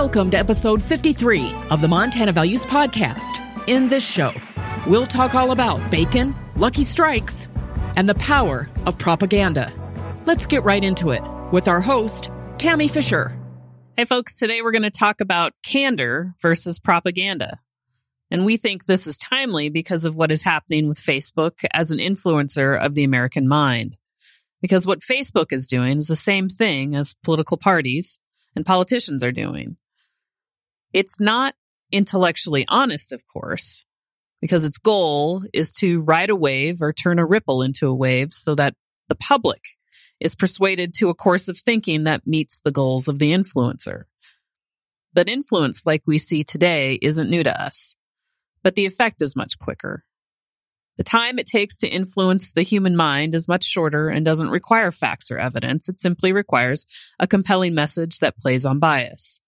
[0.00, 3.38] Welcome to episode 53 of the Montana Values Podcast.
[3.68, 4.32] In this show,
[4.86, 7.48] we'll talk all about bacon, lucky strikes,
[7.96, 9.70] and the power of propaganda.
[10.24, 13.38] Let's get right into it with our host, Tammy Fisher.
[13.94, 17.60] Hey, folks, today we're going to talk about candor versus propaganda.
[18.30, 21.98] And we think this is timely because of what is happening with Facebook as an
[21.98, 23.98] influencer of the American mind.
[24.62, 28.18] Because what Facebook is doing is the same thing as political parties
[28.56, 29.76] and politicians are doing.
[30.92, 31.54] It's not
[31.92, 33.84] intellectually honest, of course,
[34.40, 38.32] because its goal is to ride a wave or turn a ripple into a wave
[38.32, 38.74] so that
[39.08, 39.62] the public
[40.20, 44.04] is persuaded to a course of thinking that meets the goals of the influencer.
[45.12, 47.96] But influence like we see today isn't new to us,
[48.62, 50.04] but the effect is much quicker.
[50.98, 54.90] The time it takes to influence the human mind is much shorter and doesn't require
[54.90, 55.88] facts or evidence.
[55.88, 56.84] It simply requires
[57.18, 59.40] a compelling message that plays on bias.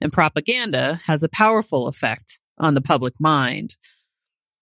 [0.00, 3.76] And propaganda has a powerful effect on the public mind.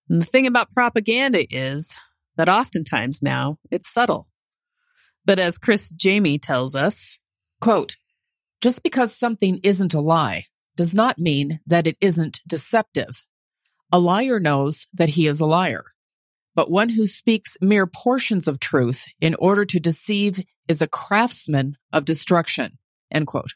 [0.09, 1.97] And the thing about propaganda is
[2.37, 4.29] that oftentimes now it's subtle.
[5.25, 7.21] But as Criss Jami tells us,
[7.61, 7.97] quote,
[8.61, 13.25] just because something isn't a lie does not mean that it isn't deceptive.
[13.93, 15.85] A liar knows that he is a liar,
[16.55, 21.77] but one who speaks mere portions of truth in order to deceive is a craftsman
[21.93, 22.79] of destruction.
[23.11, 23.55] End quote.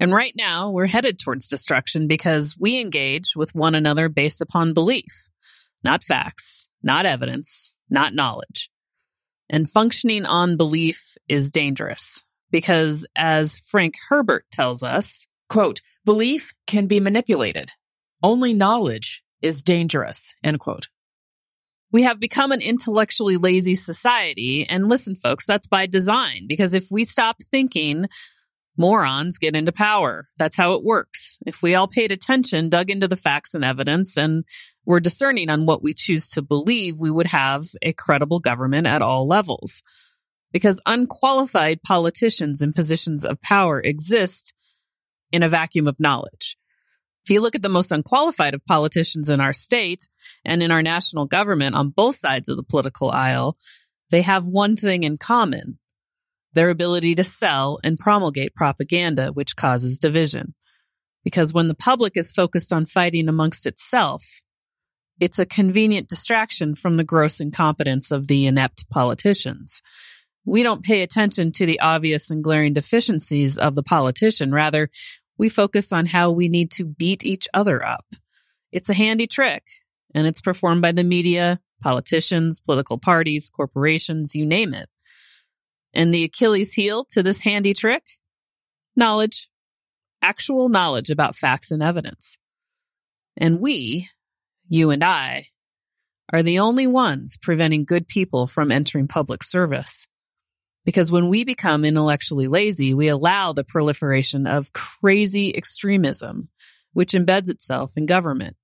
[0.00, 4.74] And right now, we're headed towards destruction because we engage with one another based upon
[4.74, 5.28] belief,
[5.82, 8.70] not facts, not evidence, not knowledge.
[9.48, 16.86] And functioning on belief is dangerous because, as Frank Herbert tells us, quote, belief can
[16.86, 17.70] be manipulated.
[18.22, 20.88] Only knowledge is dangerous, end quote.
[21.92, 24.66] We have become an intellectually lazy society.
[24.68, 28.06] And listen, folks, that's by design because if we stop thinking,
[28.76, 30.28] morons get into power.
[30.36, 31.38] That's how it works.
[31.46, 34.44] If we all paid attention, dug into the facts and evidence, and
[34.84, 39.02] were discerning on what we choose to believe, we would have a credible government at
[39.02, 39.82] all levels.
[40.52, 44.54] Because unqualified politicians in positions of power exist
[45.32, 46.56] in a vacuum of knowledge.
[47.24, 50.08] If you look at the most unqualified of politicians in our state
[50.44, 53.56] and in our national government on both sides of the political aisle,
[54.10, 55.78] they have one thing in common
[56.54, 60.54] their ability to sell and promulgate propaganda, which causes division.
[61.24, 64.24] Because when the public is focused on fighting amongst itself,
[65.20, 69.80] it's a convenient distraction from the gross incompetence of the inept politicians.
[70.44, 74.52] We don't pay attention to the obvious and glaring deficiencies of the politician.
[74.52, 74.90] Rather,
[75.38, 78.04] we focus on how we need to beat each other up.
[78.72, 79.62] It's a handy trick,
[80.14, 84.88] and it's performed by the media, politicians, political parties, corporations, you name it.
[85.94, 88.02] And the Achilles heel to this handy trick?
[88.96, 89.48] Knowledge.
[90.20, 92.38] Actual knowledge about facts and evidence.
[93.36, 94.08] And we,
[94.68, 95.48] you and I,
[96.32, 100.08] are the only ones preventing good people from entering public service.
[100.84, 106.48] Because when we become intellectually lazy, we allow the proliferation of crazy extremism,
[106.92, 108.56] which embeds itself in government.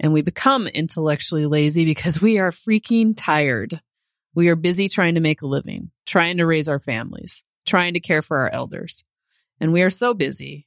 [0.00, 3.80] And we become intellectually lazy because we are freaking tired
[4.34, 8.00] we are busy trying to make a living, trying to raise our families, trying to
[8.00, 9.04] care for our elders.
[9.60, 10.66] And we are so busy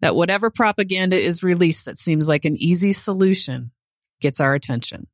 [0.00, 3.72] that whatever propaganda is released that seems like an easy solution
[4.20, 5.06] gets our attention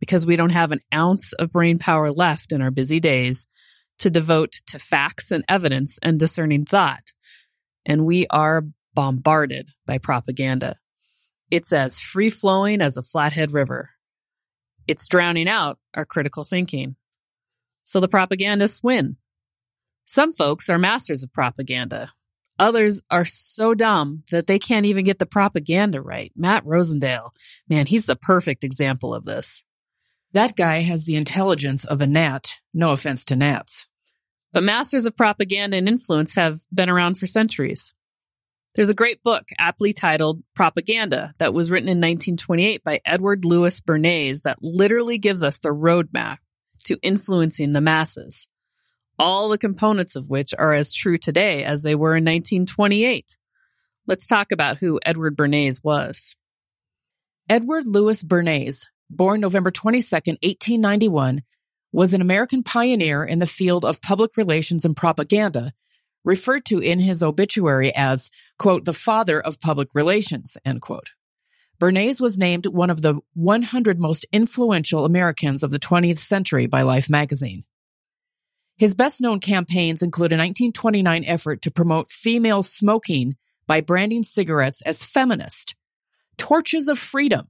[0.00, 3.46] because we don't have an ounce of brain power left in our busy days
[3.98, 7.12] to devote to facts and evidence and discerning thought.
[7.86, 8.64] And we are
[8.94, 10.76] bombarded by propaganda.
[11.50, 13.90] It's as free flowing as a flathead river.
[14.86, 16.96] It's drowning out our critical thinking.
[17.84, 19.16] So the propagandists win.
[20.06, 22.12] Some folks are masters of propaganda.
[22.58, 26.32] Others are so dumb that they can't even get the propaganda right.
[26.36, 27.30] Matt Rosendale,
[27.68, 29.64] man, he's the perfect example of this.
[30.32, 32.58] That guy has the intelligence of a gnat.
[32.72, 33.86] No offense to gnats.
[34.52, 37.92] But masters of propaganda and influence have been around for centuries.
[38.74, 43.80] There's a great book aptly titled Propaganda that was written in 1928 by Edward Louis
[43.80, 46.38] Bernays that literally gives us the roadmap
[46.84, 48.48] to influencing the masses.
[49.18, 53.38] All the components of which are as true today as they were in 1928.
[54.06, 56.36] Let's talk about who Edward Bernays was.
[57.48, 61.42] Edward Louis Bernays, born November 22, 1891,
[61.92, 65.72] was an American pioneer in the field of public relations and propaganda,
[66.24, 71.10] referred to in his obituary as quote, the father of public relations, end quote.
[71.84, 76.80] Bernays was named one of the 100 most influential Americans of the 20th century by
[76.80, 77.64] Life magazine.
[78.78, 83.36] His best known campaigns include a 1929 effort to promote female smoking
[83.66, 85.76] by branding cigarettes as feminist,
[86.38, 87.48] torches of freedom,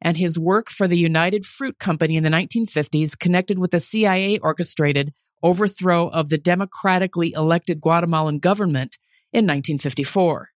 [0.00, 4.38] and his work for the United Fruit Company in the 1950s connected with the CIA
[4.38, 5.12] orchestrated
[5.42, 8.98] overthrow of the democratically elected Guatemalan government
[9.32, 10.50] in 1954.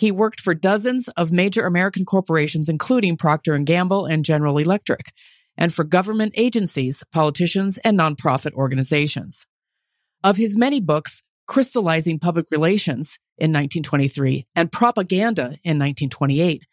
[0.00, 5.12] He worked for dozens of major American corporations including Procter & Gamble and General Electric
[5.58, 9.46] and for government agencies, politicians, and nonprofit organizations.
[10.24, 16.64] Of his many books, Crystallizing Public Relations in 1923 and Propaganda in 1928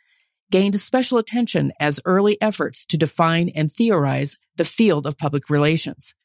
[0.50, 6.15] gained special attention as early efforts to define and theorize the field of public relations.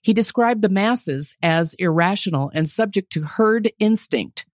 [0.00, 4.45] He described the masses as irrational and subject to herd instinct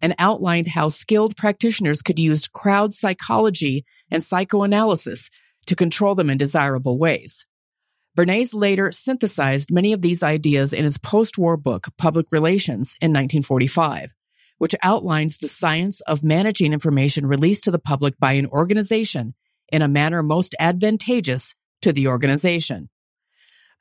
[0.00, 5.30] and outlined how skilled practitioners could use crowd psychology and psychoanalysis
[5.66, 7.46] to control them in desirable ways.
[8.16, 14.14] Bernays later synthesized many of these ideas in his post-war book, Public Relations, in 1945,
[14.58, 19.34] which outlines the science of managing information released to the public by an organization
[19.70, 22.88] in a manner most advantageous to the organization.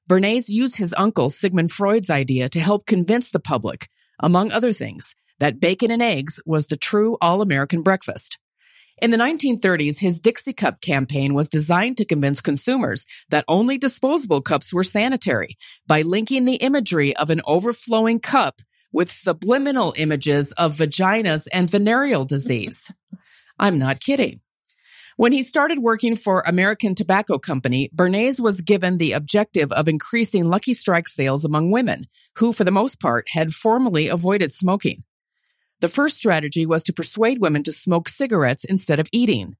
[0.10, 3.88] Bernays used his uncle Sigmund Freud's idea to help convince the public,
[4.20, 8.40] among other things, that bacon and eggs was the true all-American breakfast.
[9.02, 14.42] In the 1930s, his Dixie Cup campaign was designed to convince consumers that only disposable
[14.42, 18.62] cups were sanitary by linking the imagery of an overflowing cup
[18.94, 22.94] with subliminal images of vaginas and venereal disease.
[23.60, 24.40] I'm not kidding.
[25.18, 30.46] When he started working for American Tobacco Company, Bernays was given the objective of increasing
[30.46, 32.06] Lucky Strike sales among women,
[32.38, 35.04] who for the most part had formerly avoided smoking.
[35.81, 39.56] The first strategy was to persuade women to smoke cigarettes instead of eating.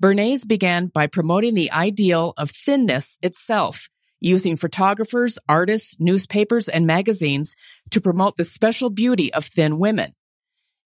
[0.00, 3.88] Bernays began by promoting the ideal of thinness itself,
[4.20, 7.54] using photographers, artists, newspapers, and magazines
[7.90, 10.12] to promote the special beauty of thin women.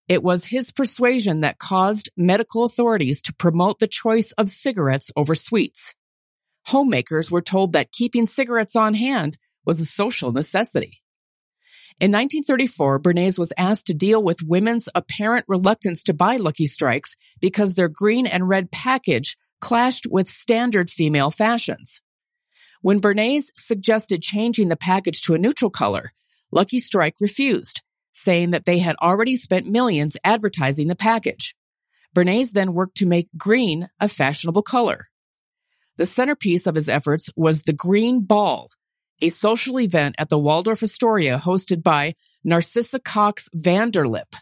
[0.08, 5.34] It was his persuasion that caused medical authorities to promote the choice of cigarettes over
[5.34, 5.94] sweets.
[6.66, 11.02] Homemakers were told that keeping cigarettes on hand was a social necessity.
[11.98, 17.16] In 1934, Bernays was asked to deal with women's apparent reluctance to buy Lucky Strikes
[17.40, 22.02] because their green and red package clashed with standard female fashions.
[22.82, 26.12] When Bernays suggested changing the package to a neutral color,
[26.52, 27.80] Lucky Strike refused,
[28.12, 31.56] saying that they had already spent millions advertising the package.
[32.14, 35.06] Bernays then worked to make green a fashionable color.
[35.96, 38.68] The centerpiece of his efforts was the Green Ball,
[39.20, 42.14] a social event at the Waldorf Astoria hosted by
[42.44, 44.36] Narcissa Cox Vanderlip.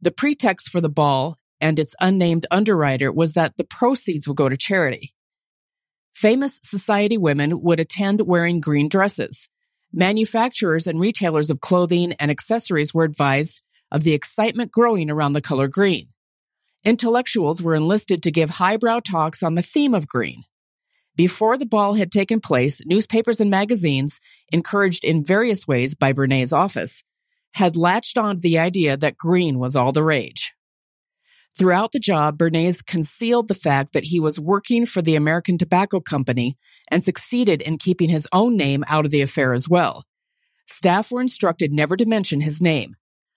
[0.00, 4.48] The pretext for the ball and its unnamed underwriter was that the proceeds would go
[4.48, 5.10] to charity.
[6.14, 9.48] Famous society women would attend wearing green dresses.
[9.92, 15.40] Manufacturers and retailers of clothing and accessories were advised of the excitement growing around the
[15.40, 16.08] color green.
[16.84, 20.44] Intellectuals were enlisted to give highbrow talks on the theme of green.
[21.16, 24.20] Before the ball had taken place, newspapers and magazines,
[24.52, 27.04] encouraged in various ways by Bernays' office,
[27.54, 30.54] had latched on to the idea that green was all the rage.
[31.56, 36.00] Throughout the job, Bernays concealed the fact that he was working for the American Tobacco
[36.00, 36.58] Company
[36.90, 40.04] and succeeded in keeping his own name out of the affair as well.
[40.66, 42.96] Staff were instructed never to mention his name.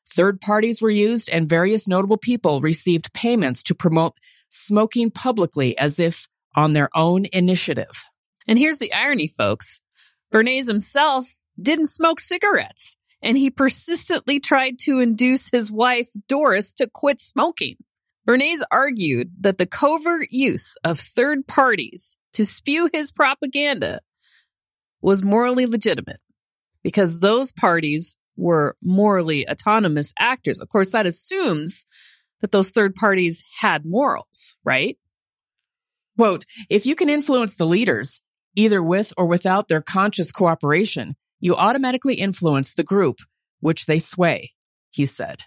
[0.09, 4.17] Third parties were used and various notable people received payments to promote
[4.49, 8.05] smoking publicly as if on their own initiative.
[8.47, 9.79] And here's the irony, folks.
[10.33, 11.27] Bernays himself
[11.61, 17.77] didn't smoke cigarettes, and he persistently tried to induce his wife, Doris, to quit smoking.
[18.27, 24.01] Bernays argued that the covert use of third parties to spew his propaganda
[25.01, 26.19] was morally legitimate
[26.83, 30.59] because those parties were morally autonomous actors.
[30.59, 31.85] Of course, that assumes
[32.41, 34.97] that those third parties had morals, right?
[36.17, 38.23] Quote, if you can influence the leaders,
[38.55, 43.19] either with or without their conscious cooperation, you automatically influence the group
[43.59, 44.53] which they sway,
[44.89, 45.43] he said.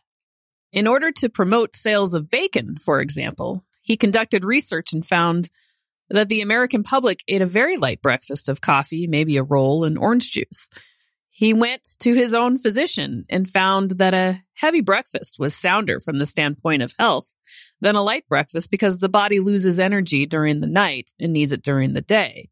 [0.72, 5.50] In order to promote sales of bacon, for example, he conducted research and found
[6.08, 9.98] that the American public ate a very light breakfast of coffee, maybe a roll, and
[9.98, 10.68] orange juice.
[11.40, 16.18] He went to his own physician and found that a heavy breakfast was sounder from
[16.18, 17.34] the standpoint of health
[17.80, 21.62] than a light breakfast because the body loses energy during the night and needs it
[21.62, 22.50] during the day.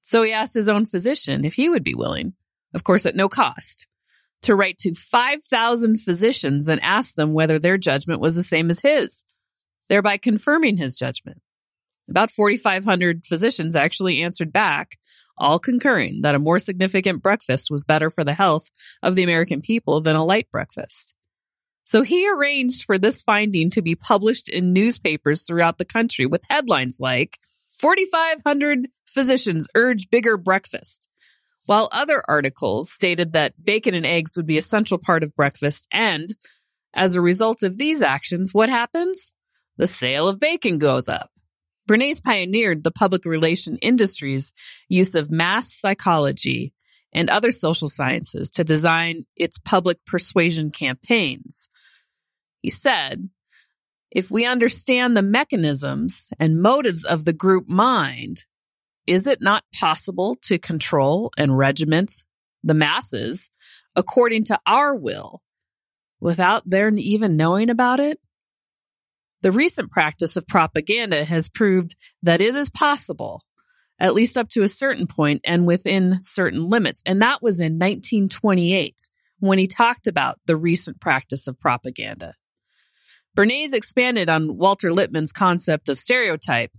[0.00, 2.32] So he asked his own physician if he would be willing,
[2.72, 3.86] of course, at no cost,
[4.40, 8.80] to write to 5,000 physicians and ask them whether their judgment was the same as
[8.80, 9.26] his,
[9.90, 11.42] thereby confirming his judgment.
[12.08, 14.96] About 4,500 physicians actually answered back
[15.38, 18.70] all concurring that a more significant breakfast was better for the health
[19.02, 21.14] of the American people than a light breakfast.
[21.84, 26.42] So he arranged for this finding to be published in newspapers throughout the country with
[26.50, 27.38] headlines like
[27.80, 31.08] 4,500 physicians urge bigger breakfast.
[31.66, 35.86] While other articles stated that bacon and eggs would be a central part of breakfast.
[35.92, 36.28] And
[36.94, 39.32] as a result of these actions, what happens?
[39.76, 41.30] The sale of bacon goes up.
[41.88, 44.52] Bernays pioneered the public relation industry's
[44.88, 46.74] use of mass psychology
[47.12, 51.68] and other social sciences to design its public persuasion campaigns.
[52.60, 53.30] He said,
[54.10, 58.44] if we understand the mechanisms and motives of the group mind,
[59.06, 62.24] is it not possible to control and regiment
[62.62, 63.50] the masses
[63.96, 65.42] according to our will
[66.20, 68.20] without their even knowing about it?
[69.40, 73.44] The recent practice of propaganda has proved that it is possible,
[74.00, 77.02] at least up to a certain point and within certain limits.
[77.06, 82.34] And that was in 1928 when he talked about the recent practice of propaganda.
[83.36, 86.72] Bernays expanded on Walter Lippmann's concept of stereotype,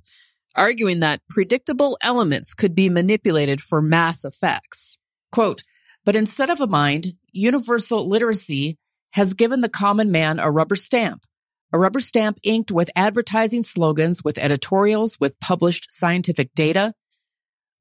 [0.56, 5.00] arguing that predictable elements could be manipulated for mass effects.
[5.32, 5.63] Quote,
[6.04, 8.78] but instead of a mind, universal literacy
[9.12, 11.24] has given the common man a rubber stamp
[11.72, 16.94] a rubber stamp inked with advertising slogans, with editorials, with published scientific data,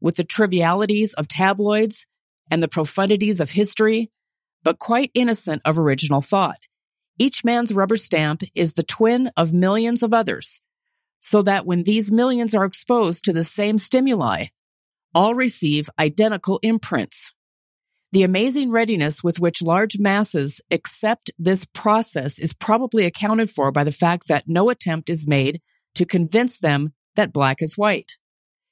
[0.00, 2.06] with the trivialities of tabloids
[2.50, 4.10] and the profundities of history,
[4.62, 6.58] but quite innocent of original thought.
[7.18, 10.60] Each man's rubber stamp is the twin of millions of others,
[11.20, 14.46] so that when these millions are exposed to the same stimuli,
[15.14, 17.32] all receive identical imprints.
[18.10, 23.84] The amazing readiness with which large masses accept this process is probably accounted for by
[23.84, 25.60] the fact that no attempt is made
[25.94, 28.12] to convince them that black is white.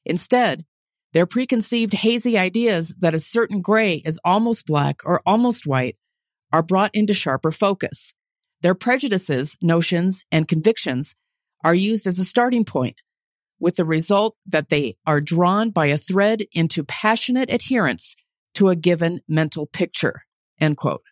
[0.07, 0.65] Instead,
[1.13, 5.97] their preconceived hazy ideas that a certain gray is almost black or almost white
[6.51, 8.15] are brought into sharper focus.
[8.63, 11.15] Their prejudices, notions, and convictions
[11.63, 12.97] are used as a starting point,
[13.61, 18.17] with the result that they are drawn by a thread into passionate adherence
[18.57, 20.23] to a given mental picture.
[20.61, 21.03] End quote.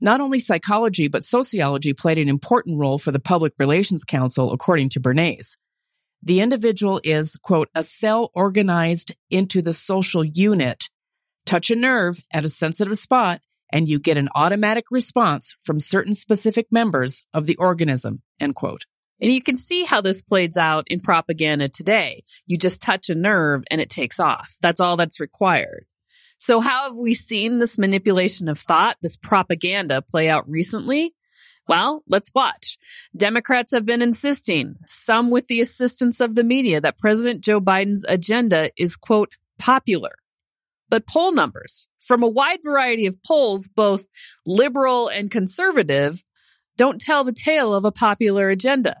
[0.00, 4.88] Not only psychology, but sociology played an important role for the Public Relations Counsel, according
[4.90, 5.56] to Bernays.
[6.24, 10.90] The individual is, quote, a cell organized into the social unit.
[11.46, 13.40] Touch a nerve at a sensitive spot,
[13.72, 18.86] and you get an automatic response from certain specific members of the organism, end quote.
[19.20, 22.24] And you can see how this plays out in propaganda today.
[22.46, 24.56] You just touch a nerve and it takes off.
[24.60, 25.86] That's all that's required.
[26.42, 31.14] So how have we seen this manipulation of thought, this propaganda play out recently?
[31.68, 32.78] Well, let's watch.
[33.16, 38.04] Democrats have been insisting, some with the assistance of the media, that President Joe Biden's
[38.08, 40.16] agenda is, quote, popular.
[40.90, 44.08] But poll numbers from a wide variety of polls, both
[44.44, 46.24] liberal and conservative,
[46.76, 48.96] don't tell the tale of a popular agenda.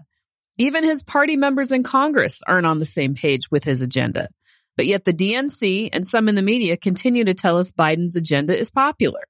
[0.58, 4.28] Even his party members in Congress aren't on the same page with his agenda.
[4.76, 8.56] But yet the DNC and some in the media continue to tell us Biden's agenda
[8.56, 9.20] is popular.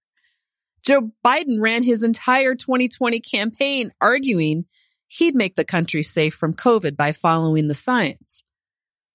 [0.85, 4.67] Joe Biden ran his entire 2020 campaign arguing
[5.09, 8.45] he'd make the country safe from COVID by following the science.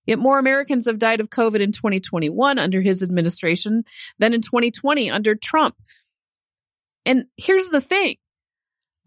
[0.05, 3.84] Yet more Americans have died of COVID in 2021 under his administration
[4.19, 5.75] than in 2020 under Trump.
[7.05, 8.15] And here's the thing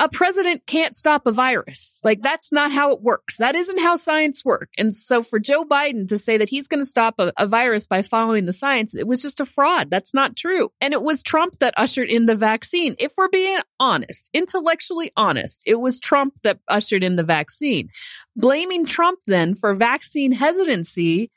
[0.01, 2.01] a president can't stop a virus.
[2.03, 3.37] Like that's not how it works.
[3.37, 4.73] That isn't how science works.
[4.79, 7.87] And so for Joe Biden to say that he's going to stop a, a, virus
[7.87, 9.91] by following the science, it was just a fraud.
[9.91, 10.71] That's not true.
[10.81, 12.95] And it was Trump that ushered in the vaccine.
[12.99, 17.91] If we're being honest, intellectually honest, it was Trump that ushered in the vaccine.
[18.37, 21.31] Blaming Trump then for vaccine hesitancy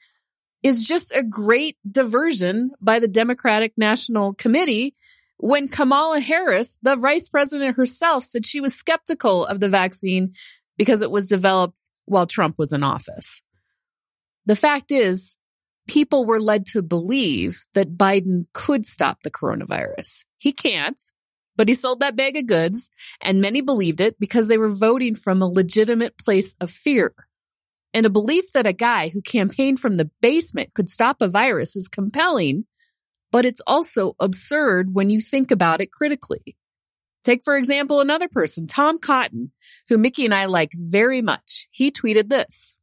[0.64, 4.96] is just a great diversion by the Democratic National Committee
[5.44, 10.32] when Kamala Harris, the vice president herself, said she was skeptical of the vaccine
[10.78, 13.42] because it was developed while Trump was in office.
[14.46, 15.36] The fact is,
[15.86, 20.24] people were led to believe that Biden could stop the coronavirus.
[20.38, 21.00] He can't,
[21.58, 22.90] but he sold that bag of goods,
[23.22, 27.14] and many believed it because they were voting from a legitimate place of fear.
[27.94, 31.76] And a belief that a guy who campaigned from the basement could stop a virus
[31.76, 32.64] is compelling
[33.34, 36.56] but it's also absurd when you think about it critically.
[37.24, 39.52] Take, for example, another person, Tom Cotton,
[39.90, 41.68] who Mickey and I like very much.
[41.72, 42.78] He tweeted this.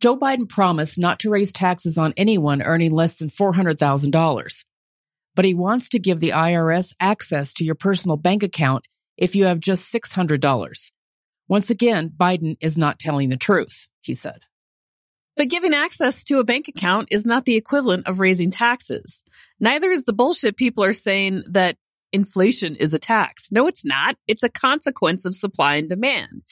[0.00, 4.64] Joe Biden promised not to raise taxes on anyone earning less than $400,000,
[5.34, 9.46] but he wants to give the IRS access to your personal bank account if you
[9.46, 10.92] have just $600.
[11.48, 14.42] Once again, Biden is not telling the truth, he said.
[15.40, 19.24] But giving access to a bank account is not the equivalent of raising taxes.
[19.58, 21.78] Neither is the bullshit people are saying that
[22.12, 23.50] inflation is a tax.
[23.50, 24.16] No, it's not.
[24.28, 26.42] It's a consequence of supply and demand.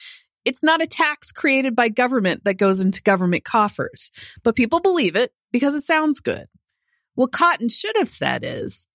[0.43, 4.09] It's not a tax created by government that goes into government coffers,
[4.41, 6.47] but people believe it because it sounds good.
[7.13, 8.87] What Cotton should have said is,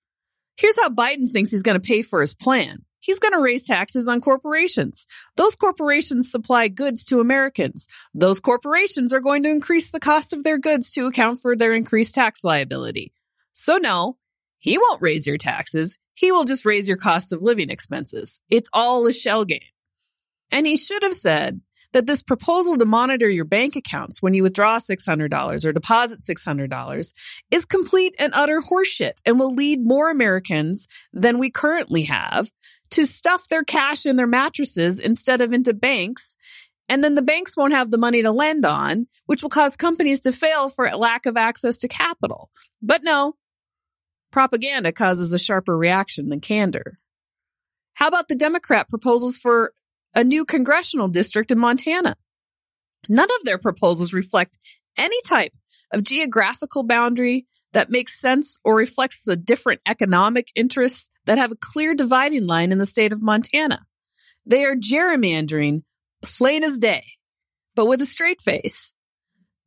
[0.56, 2.84] here's how Biden thinks he's going to pay for his plan.
[3.04, 5.06] He's going to raise taxes on corporations.
[5.37, 7.87] Those corporations supply goods to Americans.
[8.14, 11.75] Those corporations are going to increase the cost of their goods to account for their
[11.75, 13.12] increased tax liability.
[13.52, 14.16] So no,
[14.58, 15.99] he won't raise your taxes.
[16.14, 18.40] He will just raise your cost of living expenses.
[18.49, 19.61] It's all a shell game.
[20.50, 21.61] And he should have said
[21.92, 27.12] that this proposal to monitor your bank accounts when you withdraw $600 or deposit $600
[27.50, 32.50] is complete and utter horseshit and will lead more Americans than we currently have
[32.91, 36.37] to stuff their cash in their mattresses instead of into banks.
[36.88, 40.21] And then the banks won't have the money to lend on, which will cause companies
[40.21, 42.50] to fail for lack of access to capital.
[42.83, 43.35] But no,
[44.31, 46.99] propaganda causes a sharper reaction than candor.
[47.95, 49.73] How about the Democrat proposals for
[50.14, 52.17] a new congressional district in Montana?
[53.09, 54.59] None of their proposals reflect
[54.97, 55.53] any type
[55.93, 61.57] of geographical boundary that makes sense or reflects the different economic interests that have a
[61.57, 63.81] clear dividing line in the state of Montana.
[64.47, 65.83] They are gerrymandering
[66.23, 67.04] plain as day,
[67.75, 68.95] but with a straight face.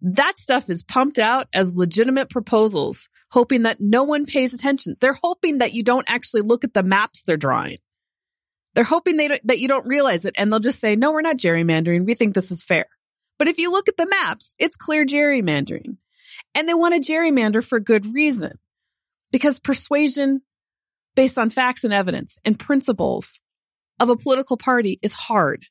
[0.01, 4.95] That stuff is pumped out as legitimate proposals, hoping that no one pays attention.
[4.99, 7.77] They're hoping that you don't actually look at the maps they're drawing.
[8.75, 11.37] They're hoping they that you don't realize it and they'll just say, no, we're not
[11.37, 12.05] gerrymandering.
[12.05, 12.85] We think this is fair.
[13.39, 15.97] But if you look at the maps, it's clear gerrymandering.
[16.57, 18.57] And they want to gerrymander for good reason
[19.31, 20.41] because persuasion
[21.15, 23.39] based on facts and evidence and principles
[23.99, 25.67] of a political party is hard,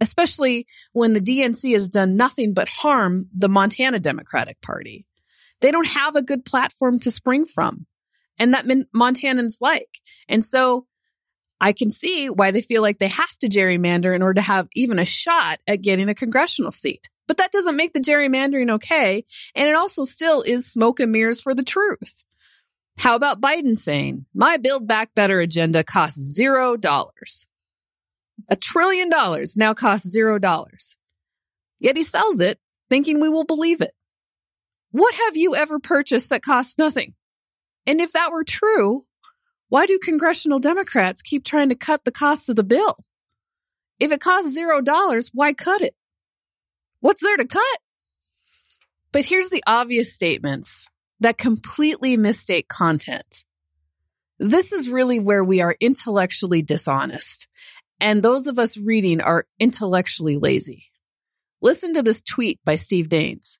[0.00, 5.04] especially when the DNC has done nothing but harm the Montana Democratic Party.
[5.60, 7.86] They don't have a good platform to spring from
[8.38, 9.98] and that Montanans like.
[10.28, 10.86] And so
[11.60, 14.68] I can see why they feel like they have to gerrymander in order to have
[14.76, 17.08] even a shot at getting a congressional seat.
[17.26, 19.24] But that doesn't make the gerrymandering okay.
[19.54, 22.24] And it also still is smoke and mirrors for the truth.
[22.98, 27.46] How about Biden saying, my Build Back Better agenda costs zero dollars?
[28.48, 30.96] A trillion dollars now costs zero dollars.
[31.80, 32.58] Yet he sells it
[32.88, 33.92] thinking we will believe it.
[34.90, 37.14] What have you ever purchased that costs nothing?
[37.86, 39.06] And if that were true,
[39.68, 42.96] why do congressional Democrats keep trying to cut the cost of the bill?
[43.98, 45.94] If it costs zero dollars, why cut it?
[47.04, 47.78] What's there to cut?
[49.12, 50.88] But here's the obvious statements
[51.20, 53.44] that completely mistake content.
[54.38, 57.46] This is really where we are intellectually dishonest.
[58.00, 60.86] And those of us reading are intellectually lazy.
[61.60, 63.58] Listen to this tweet by Steve Daines.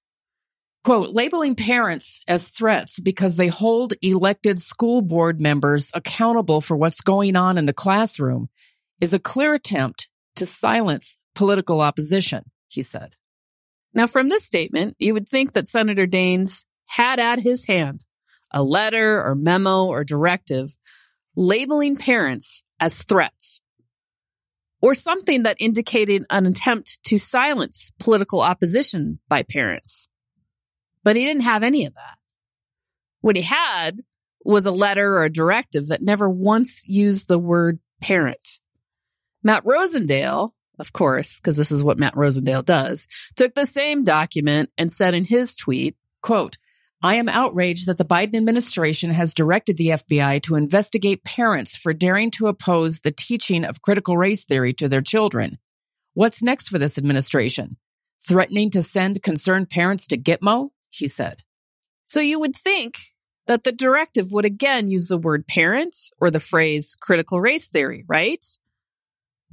[0.83, 7.03] Quote, labeling parents as threats because they hold elected school board members accountable for what's
[7.03, 8.49] going on in the classroom
[9.03, 13.17] is a clear attempt to silence political opposition, he said.
[13.95, 18.05] Now, from this statement, you would think that Senator Daines had at his hand
[18.51, 20.77] a letter or memo or directive
[21.37, 23.63] labeling parents as threats
[24.81, 30.09] or something that indicated an attempt to silence political opposition by parents.
[31.03, 32.19] But he didn't have any of that.
[33.21, 34.01] What he had
[34.45, 38.61] was a letter or a directive that never once used the word parent.
[39.43, 43.07] Matt Rosendale of course, because this is what Matt Rosendale does,
[43.37, 46.59] took the same document and said in his tweet, quote,
[47.03, 51.93] I am outraged that the Biden administration has directed the FBI to investigate parents for
[51.93, 55.59] daring to oppose the teaching of critical race theory to their children.
[56.15, 57.77] What's next for this administration?
[58.27, 60.71] Threatening to send concerned parents to Gitmo?
[60.89, 61.43] He said.
[62.07, 62.97] So you would think
[63.47, 68.05] that the directive would again use the word parent or the phrase critical race theory,
[68.09, 68.43] right?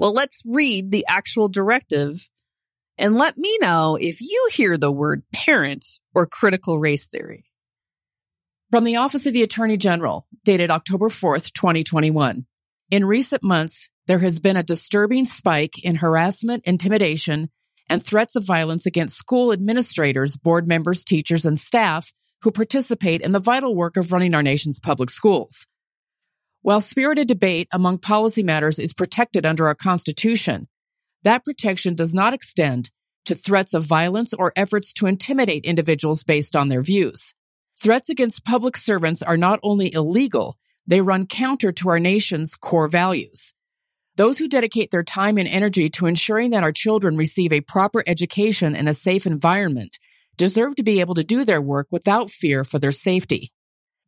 [0.01, 2.27] Well, let's read the actual directive
[2.97, 5.85] and let me know if you hear the word parent
[6.15, 7.45] or critical race theory.
[8.71, 12.47] From the Office of the Attorney General, dated October 4th, 2021.
[12.89, 17.51] In recent months, there has been a disturbing spike in harassment, intimidation,
[17.87, 22.11] and threats of violence against school administrators, board members, teachers, and staff
[22.41, 25.67] who participate in the vital work of running our nation's public schools.
[26.63, 30.67] While spirited debate among policy matters is protected under our Constitution,
[31.23, 32.91] that protection does not extend
[33.25, 37.33] to threats of violence or efforts to intimidate individuals based on their views.
[37.79, 42.87] Threats against public servants are not only illegal, they run counter to our nation's core
[42.87, 43.53] values.
[44.15, 48.03] Those who dedicate their time and energy to ensuring that our children receive a proper
[48.05, 49.97] education in a safe environment
[50.37, 53.51] deserve to be able to do their work without fear for their safety.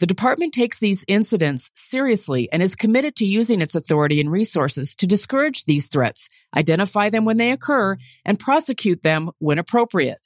[0.04, 4.96] The department takes these incidents seriously and is committed to using its authority and resources
[4.96, 10.18] to discourage these threats, identify them when they occur, and prosecute them when appropriate.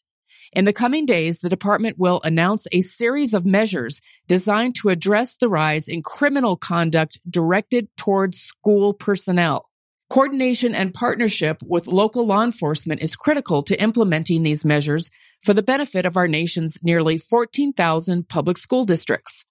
[0.52, 5.38] In the coming days, the department will announce a series of measures designed to address
[5.38, 9.70] the rise in criminal conduct directed towards school personnel.
[10.10, 15.12] Coordination and partnership with local law enforcement is critical to implementing these measures
[15.44, 19.46] for the benefit of our nation's nearly 14,000 public school districts.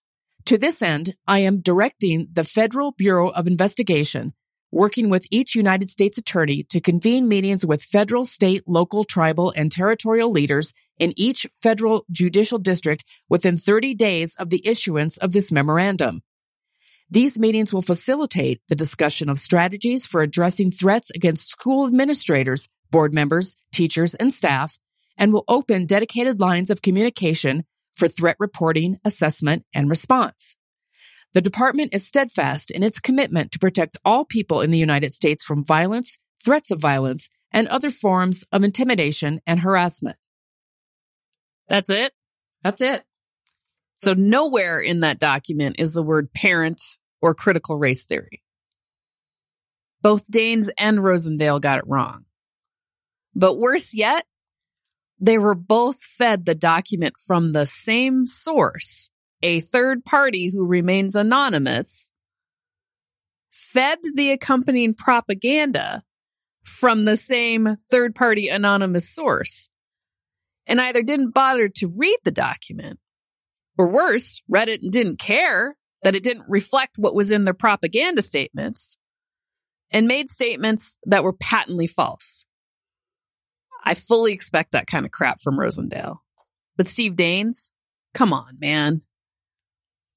[0.47, 4.33] To this end, I am directing the Federal Bureau of Investigation,
[4.71, 9.73] working with each United States attorney to convene meetings with federal, state, local, tribal, and
[9.73, 15.51] territorial leaders in each federal judicial district within 30 days of the issuance of this
[15.51, 16.23] memorandum.
[17.11, 23.13] These meetings will facilitate the discussion of strategies for addressing threats against school administrators, board
[23.13, 24.79] members, teachers, and staff,
[25.19, 27.65] and will open dedicated lines of communication
[27.97, 30.57] for threat reporting, assessment, and response.
[31.33, 35.45] The department is steadfast in its commitment to protect all people in the United States
[35.45, 40.17] from violence, threats of violence, and other forms of intimidation and harassment.
[41.69, 42.13] That's it?
[42.63, 43.03] That's it.
[43.95, 46.81] So nowhere in that document is the word parent
[47.23, 48.43] or critical race theory.
[50.03, 52.27] Both Daines and Rosendale got it wrong.
[53.35, 54.25] But worse yet,
[55.18, 59.11] they were both fed the document from the same source,
[59.42, 62.12] a third party who remains anonymous,
[63.50, 66.02] fed the accompanying propaganda
[66.62, 69.70] from the same third party anonymous source,
[70.66, 72.98] and either didn't bother to read the document,
[73.79, 77.55] or worse, read it and didn't care that it didn't reflect what was in their
[77.55, 78.98] propaganda statements,
[79.90, 82.44] and made statements that were patently false.
[83.85, 86.19] I fully expect that kind of crap from Rosendale.
[86.77, 87.71] But Steve Daines,
[88.15, 89.03] come on, man.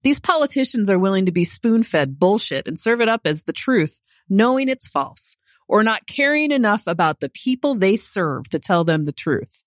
[0.01, 3.53] These politicians are willing to be spoon fed bullshit and serve it up as the
[3.53, 5.35] truth, knowing it's false,
[5.67, 9.63] or not caring enough about the people they serve to tell them the truth.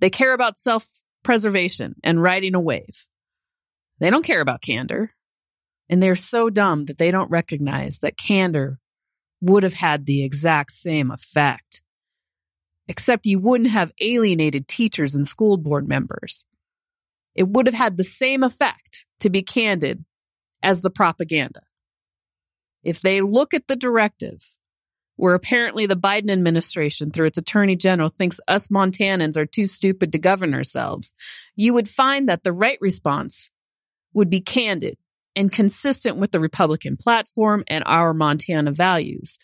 [0.00, 0.86] They care about self
[1.22, 3.06] preservation and riding a wave.
[3.98, 5.12] They don't care about candor.
[5.88, 8.78] And they're so dumb that they don't recognize that candor
[9.40, 11.82] would have had the exact same effect
[12.88, 16.46] except you wouldn't have alienated teachers and school board members.
[17.34, 20.04] It would have had the same effect, to be candid,
[20.62, 21.60] as the propaganda.
[22.82, 24.38] If they look at the directive,
[25.16, 30.12] where apparently the Biden administration, through its attorney general, thinks us Montanans are too stupid
[30.12, 31.14] to govern ourselves,
[31.56, 33.50] you would find that the right response
[34.12, 34.96] would be candid
[35.36, 39.38] and consistent with the Republican platform and our Montana values.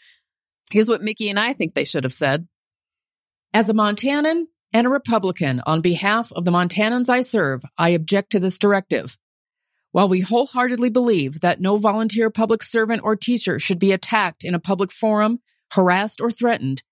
[0.70, 2.46] Here's what Mickey and I think they should have said.
[3.52, 8.30] As a Montanan and a Republican, on behalf of the Montanans I serve, I object
[8.30, 9.18] to this directive.
[9.90, 14.54] While we wholeheartedly believe that no volunteer public servant or teacher should be attacked in
[14.54, 15.40] a public forum,
[15.72, 16.84] harassed, or threatened,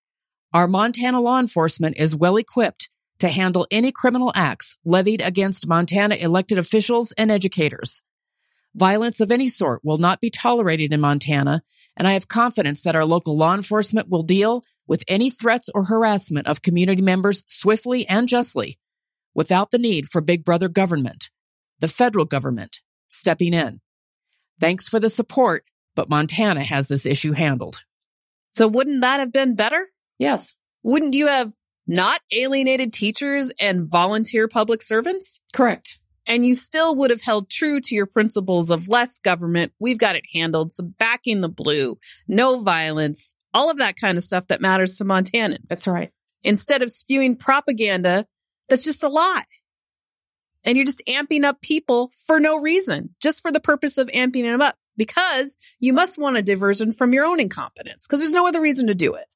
[0.53, 2.91] our Montana law enforcement is well equipped
[3.21, 8.03] to handle any criminal acts levied against Montana elected officials and educators.
[8.75, 11.63] Violence of any sort will not be tolerated in Montana,
[11.97, 15.85] and I have confidence that our local law enforcement will deal with any threats or
[15.85, 18.79] harassment of community members swiftly and justly
[19.35, 21.31] without the need for big brother government,
[21.79, 23.81] the federal government, stepping in.
[24.59, 27.85] Thanks for the support, but Montana has this issue handled.
[28.53, 29.87] So wouldn't that have been better?
[30.19, 30.57] Yes.
[30.83, 31.53] Wouldn't you have
[31.87, 35.41] not alienated teachers and volunteer public servants?
[35.53, 36.01] Correct.
[36.27, 39.73] And you still would have held true to your principles of less government.
[39.79, 40.73] We've got it handled.
[40.73, 45.05] So backing the blue, no violence, all of that kind of stuff that matters to
[45.05, 45.67] Montanans.
[45.69, 46.11] That's right.
[46.43, 48.27] Instead of spewing propaganda
[48.69, 49.45] that's just a lie.
[50.65, 54.43] And you're just amping up people for no reason, just for the purpose of amping
[54.43, 58.47] them up because you must want a diversion from your own incompetence because there's no
[58.47, 59.27] other reason to do it.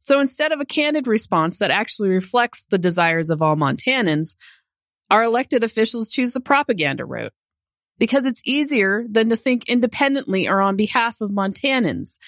[0.00, 4.36] So instead of a candid response that actually reflects the desires of all Montanans,
[5.10, 7.32] our elected officials choose the propaganda route
[7.98, 12.18] because it's easier than to think independently or on behalf of Montanans.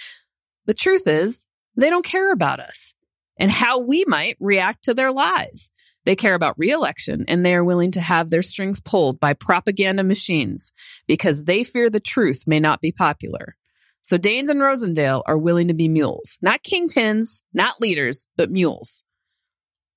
[0.68, 2.94] The truth is, they don't care about us
[3.38, 5.70] and how we might react to their lies.
[6.04, 10.04] They care about reelection and they are willing to have their strings pulled by propaganda
[10.04, 10.72] machines
[11.06, 13.56] because they fear the truth may not be popular.
[14.02, 19.04] So Daines and Rosendale are willing to be mules, not kingpins, not leaders, but mules.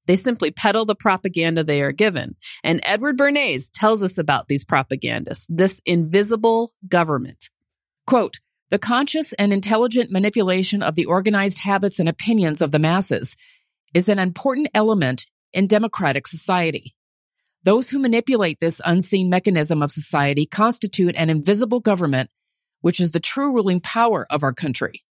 [0.08, 2.38] They simply peddle the propaganda they are given.
[2.64, 7.50] And Edward Bernays tells us about these propagandists, this invisible government.
[8.08, 8.40] Quote,
[8.72, 13.36] the conscious and intelligent manipulation of the organized habits and opinions of the masses
[13.94, 16.96] is an important element in democratic society.
[17.64, 22.30] Those who manipulate this unseen mechanism of society constitute an invisible government,
[22.80, 25.04] which is the true ruling power of our country.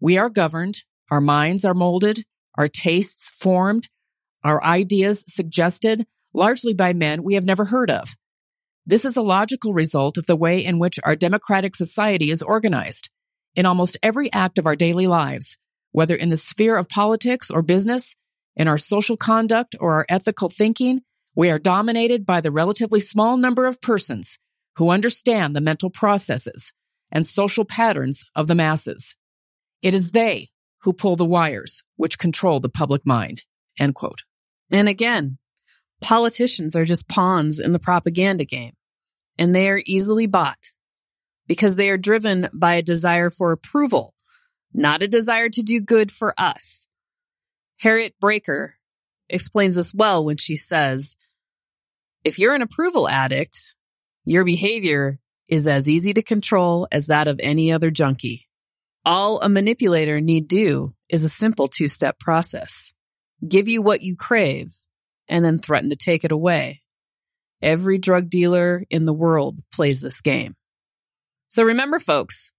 [0.00, 2.24] We are governed, our minds are molded,
[2.56, 3.88] our tastes formed,
[4.44, 8.14] our ideas suggested, largely by men we have never heard of.
[8.86, 13.08] This is a logical result of the way in which our democratic society is organized.
[13.54, 15.56] In almost every act of our daily lives,
[15.92, 18.14] whether in the sphere of politics or business,
[18.56, 21.00] in our social conduct or our ethical thinking,
[21.34, 24.38] we are dominated by the relatively small number of persons
[24.76, 26.72] who understand the mental processes
[27.10, 29.16] and social patterns of the masses.
[29.82, 30.50] It is they
[30.82, 33.44] who pull the wires which control the public mind.
[33.78, 34.24] End quote.
[34.70, 35.38] And again,
[36.04, 38.74] politicians are just pawns in the propaganda game,
[39.38, 40.72] and they are easily bought
[41.48, 44.12] because they are driven by a desire for approval,
[44.74, 46.86] not a desire to do good for us.
[47.78, 48.72] Harriet Braiker
[49.30, 51.16] explains this well when she says,
[52.22, 53.74] if you're an approval addict,
[54.26, 58.46] your behavior is as easy to control as that of any other junkie.
[59.06, 62.92] All a manipulator need do is a simple two step process.
[63.46, 64.68] Give you what you crave
[65.28, 66.82] and then threaten to take it away.
[67.62, 70.54] Every drug dealer in the world plays this game.
[71.48, 72.52] So remember, folks,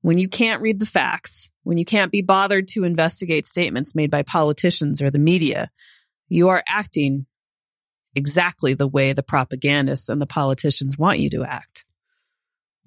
[0.00, 4.10] when you can't read the facts, when you can't be bothered to investigate statements made
[4.10, 5.70] by politicians or the media,
[6.28, 7.26] you are acting
[8.14, 11.84] exactly the way the propagandists and the politicians want you to act.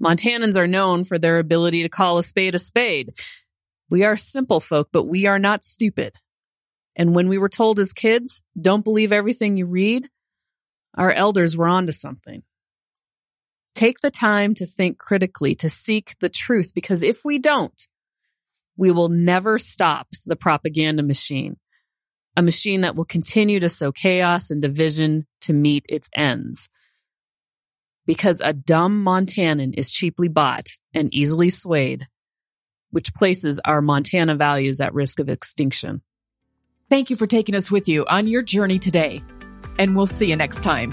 [0.01, 3.13] Montanans are known for their ability to call a spade a spade.
[3.89, 6.15] We are simple folk, but we are not stupid.
[6.95, 10.08] And when we were told as kids, don't believe everything you read,
[10.97, 12.43] our elders were onto something.
[13.73, 17.88] Take the time to think critically, to seek the truth, because if we don't,
[18.77, 21.58] we will never stop the propaganda machine
[22.38, 26.69] a machine that will continue to sow chaos and division to meet its ends.
[28.05, 32.08] Because a dumb Montanan is cheaply bought and easily swayed,
[32.91, 36.01] which places our Montana values at risk of extinction.
[36.89, 39.23] Thank you for taking us with you on your journey today,
[39.79, 40.91] and we'll see you next time.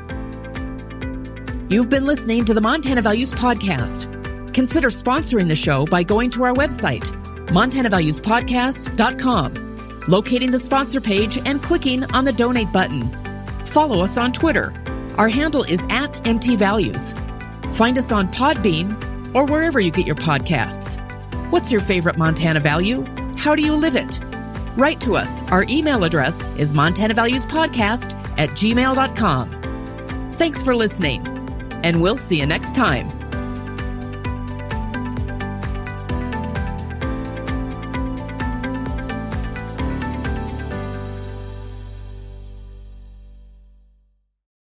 [1.69, 4.09] You've been listening to the Montana Values Podcast.
[4.55, 7.05] Consider sponsoring the show by going to our website,
[7.49, 9.73] montanavaluespodcast.com
[10.09, 13.11] locating the sponsor page and clicking on the donate button.
[13.67, 14.73] Follow us on Twitter.
[15.17, 17.75] Our handle is at MTValues.
[17.75, 20.99] Find us on Podbean or wherever you get your podcasts.
[21.51, 23.05] What's your favorite Montana value?
[23.37, 24.21] How do you live it?
[24.77, 25.43] Write to us.
[25.51, 30.33] Our email address is montanavaluespodcast at gmail.com.
[30.33, 31.27] Thanks for listening,
[31.85, 33.22] and we'll see you next time.